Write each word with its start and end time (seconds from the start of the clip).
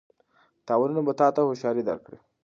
تاوانونه 0.67 1.01
به 1.07 1.13
تا 1.19 1.27
ته 1.35 1.41
هوښیاري 1.47 1.83
درکړي. 1.85 2.17